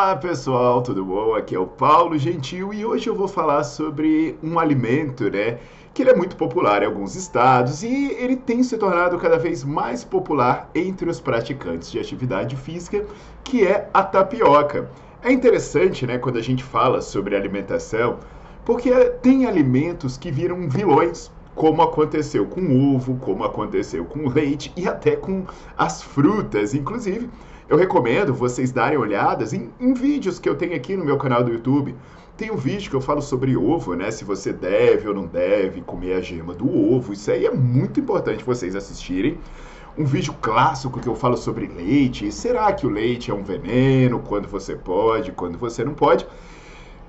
[0.00, 1.34] Olá pessoal, tudo bom?
[1.34, 5.58] Aqui é o Paulo Gentil e hoje eu vou falar sobre um alimento, né?
[5.92, 9.64] Que ele é muito popular em alguns estados e ele tem se tornado cada vez
[9.64, 13.04] mais popular entre os praticantes de atividade física,
[13.42, 14.88] que é a tapioca.
[15.20, 18.20] É interessante, né, quando a gente fala sobre alimentação,
[18.64, 24.32] porque tem alimentos que viram vilões, como aconteceu com o ovo, como aconteceu com o
[24.32, 25.44] leite e até com
[25.76, 27.28] as frutas, inclusive
[27.68, 31.44] eu recomendo vocês darem olhadas em, em, vídeos que eu tenho aqui no meu canal
[31.44, 31.94] do YouTube.
[32.36, 34.10] Tem um vídeo que eu falo sobre ovo, né?
[34.10, 37.12] Se você deve ou não deve comer a gema do ovo.
[37.12, 39.38] Isso aí é muito importante vocês assistirem.
[39.98, 42.32] Um vídeo clássico que eu falo sobre leite.
[42.32, 44.20] Será que o leite é um veneno?
[44.20, 46.26] Quando você pode, quando você não pode?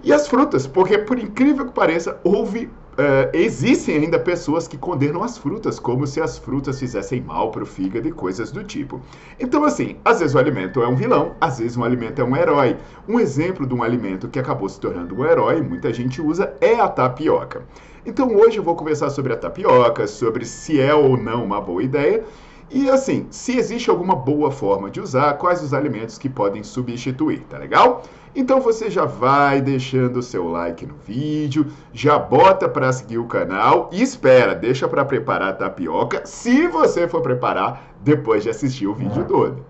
[0.03, 2.69] E as frutas, porque por incrível que pareça, houve
[2.99, 7.63] Uh, existem ainda pessoas que condenam as frutas, como se as frutas fizessem mal para
[7.63, 8.99] o fígado e coisas do tipo.
[9.39, 12.35] Então, assim, às vezes o alimento é um vilão, às vezes um alimento é um
[12.35, 12.75] herói.
[13.07, 16.77] Um exemplo de um alimento que acabou se tornando um herói, muita gente usa, é
[16.77, 17.63] a tapioca.
[18.05, 21.81] Então, hoje eu vou conversar sobre a tapioca, sobre se é ou não uma boa
[21.81, 22.25] ideia.
[22.71, 27.39] E assim, se existe alguma boa forma de usar, quais os alimentos que podem substituir,
[27.49, 28.03] tá legal?
[28.35, 33.25] Então você já vai deixando o seu like no vídeo, já bota para seguir o
[33.25, 38.85] canal e espera, deixa para preparar a tapioca, se você for preparar depois de assistir
[38.85, 39.65] o vídeo todo.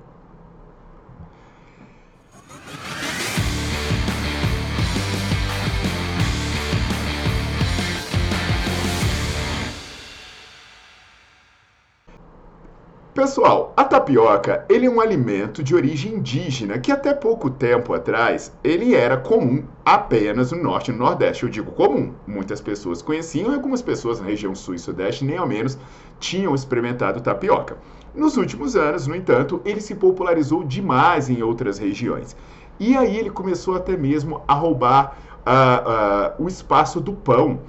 [13.20, 18.50] Pessoal, a tapioca, ele é um alimento de origem indígena que até pouco tempo atrás
[18.64, 21.44] ele era comum apenas no norte e no nordeste.
[21.44, 25.36] Eu digo comum, muitas pessoas conheciam e algumas pessoas na região sul e sudeste nem
[25.36, 25.78] ao menos
[26.18, 27.76] tinham experimentado tapioca.
[28.16, 32.38] Nos últimos anos, no entanto, ele se popularizou demais em outras regiões.
[32.80, 37.60] E aí ele começou até mesmo a roubar uh, uh, o espaço do pão.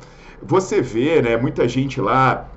[0.41, 2.49] Você vê, né, muita gente lá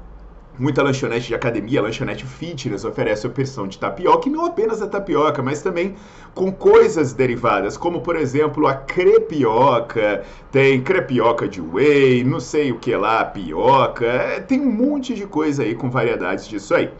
[0.59, 4.87] Muita lanchonete de academia, lanchonete fitness oferece a opção de tapioca, e não apenas a
[4.87, 5.95] tapioca, mas também
[6.35, 12.77] com coisas derivadas, como por exemplo a crepioca, tem crepioca de whey, não sei o
[12.77, 16.91] que lá, pioca, é, tem um monte de coisa aí com variedades disso aí.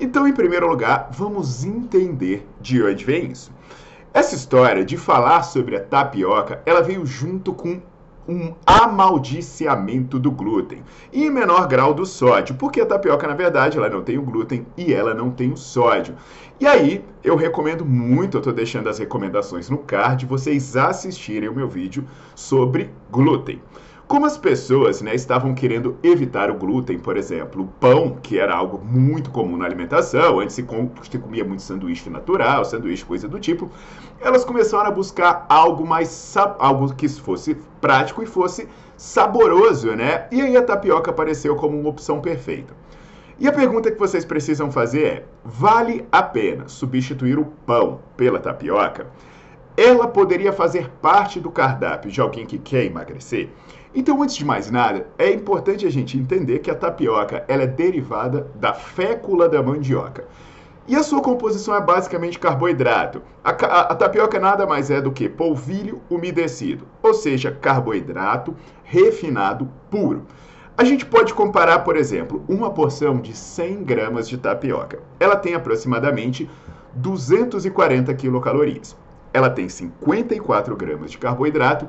[0.00, 3.52] Então, em primeiro lugar, vamos entender de onde vem isso.
[4.12, 7.80] Essa história de falar sobre a tapioca, ela veio junto com
[8.28, 10.82] um amaldiciamento do glúten
[11.12, 14.22] e em menor grau do sódio, porque a tapioca, na verdade, ela não tem o
[14.22, 16.14] glúten e ela não tem o sódio.
[16.58, 21.54] E aí, eu recomendo muito, eu estou deixando as recomendações no card, vocês assistirem o
[21.54, 22.04] meu vídeo
[22.34, 23.60] sobre glúten.
[24.08, 28.54] Como as pessoas né, estavam querendo evitar o glúten, por exemplo, o pão, que era
[28.54, 33.26] algo muito comum na alimentação, antes se, com, se comia muito sanduíche natural, sanduíche, coisa
[33.26, 33.68] do tipo,
[34.20, 40.28] elas começaram a buscar algo mais algo que fosse prático e fosse saboroso, né?
[40.30, 42.74] E aí a tapioca apareceu como uma opção perfeita.
[43.40, 48.38] E a pergunta que vocês precisam fazer é: vale a pena substituir o pão pela
[48.38, 49.08] tapioca?
[49.76, 53.50] Ela poderia fazer parte do cardápio de alguém que quer emagrecer?
[53.94, 57.66] Então, antes de mais nada, é importante a gente entender que a tapioca ela é
[57.66, 60.24] derivada da fécula da mandioca.
[60.88, 63.20] E a sua composição é basicamente carboidrato.
[63.44, 69.68] A, a, a, tapioca nada mais é do que polvilho umedecido, ou seja, carboidrato refinado
[69.90, 70.24] puro.
[70.78, 75.00] A gente pode comparar, por exemplo, uma porção de 100 gramas de tapioca.
[75.20, 76.48] Ela tem aproximadamente
[76.94, 78.96] 240 quilocalorias.
[79.36, 81.86] Ela tem 54 gramas de carboidrato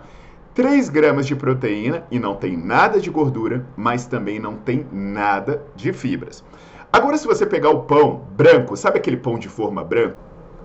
[0.53, 5.63] 3 gramas de proteína e não tem nada de gordura, mas também não tem nada
[5.73, 6.43] de fibras.
[6.91, 10.17] Agora, se você pegar o pão branco, sabe aquele pão de forma branca?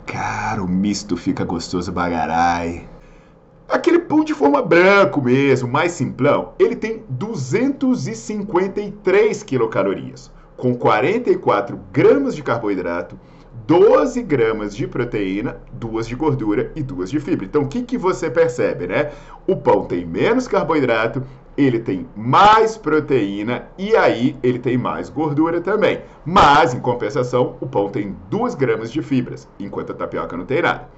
[0.04, 2.88] Cara, o misto fica gostoso bagarai.
[3.68, 10.32] Aquele pão de forma branco mesmo, mais simplão, ele tem 253 quilocalorias,
[10.62, 13.18] com 44 gramas de carboidrato,
[13.66, 17.46] 12 gramas de proteína, duas de gordura e duas de fibra.
[17.46, 19.10] Então, o que, que você percebe, né?
[19.44, 21.20] O pão tem menos carboidrato,
[21.56, 26.02] ele tem mais proteína e aí ele tem mais gordura também.
[26.24, 30.62] Mas, em compensação, o pão tem 2 gramas de fibras, enquanto a tapioca não tem
[30.62, 30.88] nada.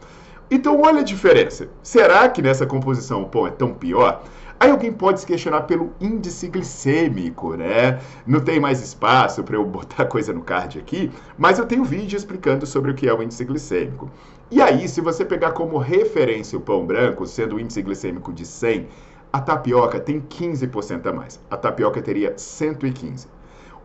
[0.50, 1.70] Então, olha a diferença.
[1.82, 4.24] Será que nessa composição o pão é tão pior?
[4.58, 8.00] Aí alguém pode se questionar pelo índice glicêmico, né?
[8.26, 12.16] Não tem mais espaço para eu botar coisa no card aqui, mas eu tenho vídeo
[12.16, 14.10] explicando sobre o que é o índice glicêmico.
[14.50, 18.46] E aí, se você pegar como referência o pão branco, sendo o índice glicêmico de
[18.46, 18.86] 100,
[19.32, 21.40] a tapioca tem 15% a mais.
[21.50, 23.26] A tapioca teria 115.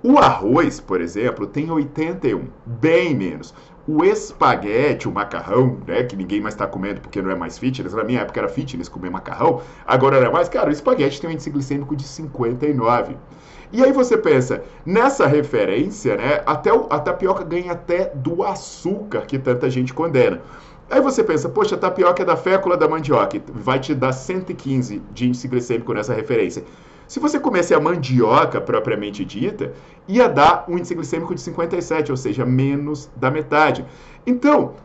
[0.02, 3.54] O arroz, por exemplo, tem 81, bem menos.
[3.86, 7.94] O espaguete, o macarrão, né, que ninguém mais está comendo porque não é mais fitness,
[7.94, 11.34] na minha época era fitness comer macarrão, agora é mais, cara, o espaguete tem um
[11.34, 13.18] índice glicêmico de 59.
[13.74, 19.22] E aí você pensa, nessa referência, né, até o, a tapioca ganha até do açúcar
[19.22, 20.42] que tanta gente condena.
[20.90, 25.02] Aí você pensa, poxa, a tapioca é da fécula da mandioca, vai te dar 115
[25.12, 26.64] de índice glicêmico nessa referência.
[27.10, 29.74] Se você comesse a mandioca propriamente dita,
[30.08, 33.84] ia dar um índice glicêmico de 57, ou seja, menos da metade.
[34.28, 34.76] Então,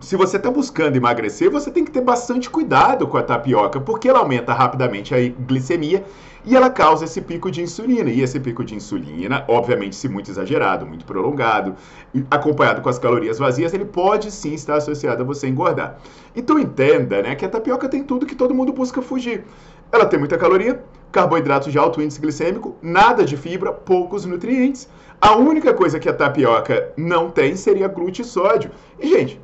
[0.00, 4.08] se você está buscando emagrecer, você tem que ter bastante cuidado com a tapioca, porque
[4.08, 6.04] ela aumenta rapidamente a glicemia
[6.44, 8.10] e ela causa esse pico de insulina.
[8.10, 11.76] E esse pico de insulina, obviamente, se muito exagerado, muito prolongado,
[12.28, 15.96] acompanhado com as calorias vazias, ele pode sim estar associado a você engordar.
[16.34, 19.44] Então entenda né, que a tapioca tem tudo que todo mundo busca fugir.
[19.92, 20.82] Ela tem muita caloria,
[21.12, 24.88] carboidratos de alto índice glicêmico, nada de fibra, poucos nutrientes.
[25.20, 28.70] A única coisa que a tapioca não tem seria glúten e sódio.
[28.98, 29.40] E, gente,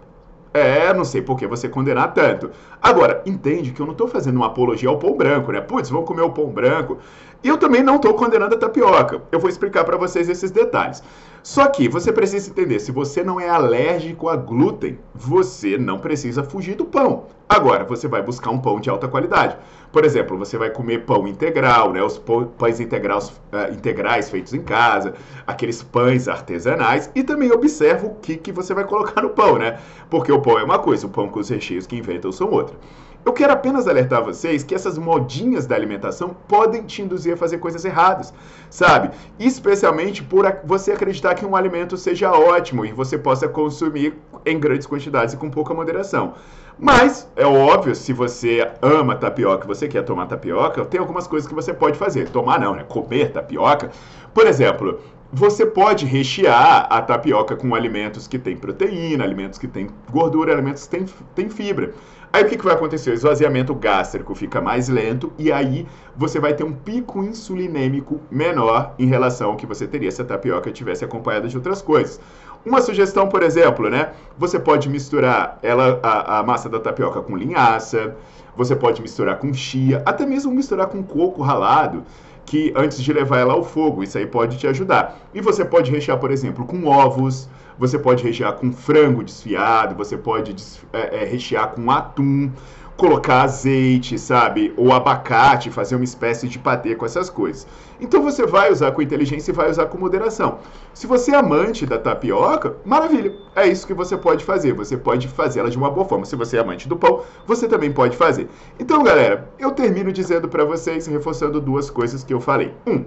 [0.52, 2.50] é, não sei por que você condenar tanto.
[2.82, 5.60] Agora, entende que eu não estou fazendo uma apologia ao pão branco, né?
[5.60, 6.98] Putz, vamos comer o pão branco.
[7.44, 9.22] E eu também não estou condenando a tapioca.
[9.30, 11.02] Eu vou explicar para vocês esses detalhes.
[11.48, 16.44] Só que você precisa entender, se você não é alérgico a glúten, você não precisa
[16.44, 17.24] fugir do pão.
[17.48, 19.56] Agora, você vai buscar um pão de alta qualidade.
[19.90, 22.02] Por exemplo, você vai comer pão integral, né?
[22.02, 25.14] Os pães integrais, uh, integrais feitos em casa,
[25.46, 29.78] aqueles pães artesanais, e também observa o que, que você vai colocar no pão, né?
[30.10, 32.76] Porque o pão é uma coisa, o pão com os recheios que inventam são outra.
[33.24, 37.58] Eu quero apenas alertar vocês que essas modinhas da alimentação podem te induzir a fazer
[37.58, 38.32] coisas erradas,
[38.70, 39.10] sabe?
[39.38, 44.16] Especialmente por você acreditar que um alimento seja ótimo e você possa consumir
[44.46, 46.34] em grandes quantidades e com pouca moderação.
[46.78, 51.54] Mas, é óbvio, se você ama tapioca, você quer tomar tapioca, tem algumas coisas que
[51.54, 52.30] você pode fazer.
[52.30, 52.84] Tomar não, né?
[52.84, 53.90] Comer tapioca.
[54.32, 55.00] Por exemplo,
[55.32, 60.86] você pode rechear a tapioca com alimentos que têm proteína, alimentos que têm gordura, alimentos
[60.86, 61.92] que têm, têm fibra.
[62.32, 63.10] Aí o que, que vai acontecer?
[63.10, 65.86] O esvaziamento gástrico fica mais lento e aí
[66.16, 70.24] você vai ter um pico insulinêmico menor em relação ao que você teria se a
[70.24, 72.20] tapioca tivesse acompanhada de outras coisas.
[72.64, 74.12] Uma sugestão, por exemplo, né?
[74.36, 78.14] Você pode misturar ela, a, a massa da tapioca com linhaça,
[78.56, 82.04] você pode misturar com chia, até mesmo misturar com coco ralado
[82.48, 85.18] que antes de levar ela ao fogo, isso aí pode te ajudar.
[85.34, 87.48] E você pode rechear, por exemplo, com ovos,
[87.78, 90.56] você pode rechear com frango desfiado, você pode
[90.92, 92.50] é, é, rechear com atum,
[92.98, 94.74] colocar azeite, sabe?
[94.76, 97.64] Ou abacate, fazer uma espécie de patê com essas coisas.
[98.00, 100.58] Então você vai usar com inteligência e vai usar com moderação.
[100.92, 104.72] Se você é amante da tapioca, maravilha, é isso que você pode fazer.
[104.72, 106.26] Você pode fazê-la de uma boa forma.
[106.26, 108.48] Se você é amante do pão, você também pode fazer.
[108.80, 112.74] Então, galera, eu termino dizendo para vocês, reforçando duas coisas que eu falei.
[112.84, 113.04] Um,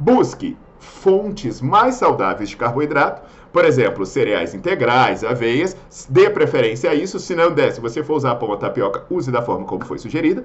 [0.00, 3.22] busque fontes mais saudáveis de carboidrato,
[3.52, 5.76] por exemplo, cereais integrais, aveias,
[6.08, 7.18] dê preferência a isso.
[7.18, 9.98] Se não der, se você for usar pão ou tapioca, use da forma como foi
[9.98, 10.44] sugerida.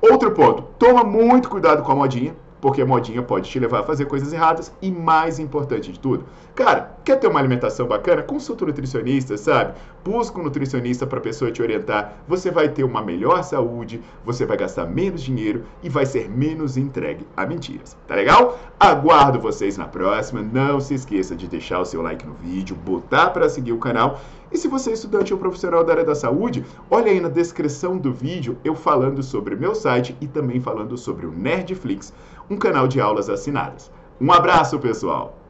[0.00, 3.84] Outro ponto, toma muito cuidado com a modinha porque a modinha pode te levar a
[3.84, 6.24] fazer coisas erradas e mais importante de tudo,
[6.54, 8.22] cara, quer ter uma alimentação bacana?
[8.22, 9.74] Consulta um nutricionista, sabe?
[10.04, 12.14] Busca um nutricionista para a pessoa te orientar.
[12.26, 16.76] Você vai ter uma melhor saúde, você vai gastar menos dinheiro e vai ser menos
[16.76, 17.96] entregue a mentiras.
[18.06, 18.58] Tá legal?
[18.78, 20.42] Aguardo vocês na próxima.
[20.42, 24.20] Não se esqueça de deixar o seu like no vídeo, botar para seguir o canal
[24.50, 27.96] e se você é estudante ou profissional da área da saúde, olha aí na descrição
[27.98, 32.12] do vídeo eu falando sobre meu site e também falando sobre o Nerdflix,
[32.48, 33.90] um canal de aulas assinadas.
[34.20, 35.47] Um abraço, pessoal!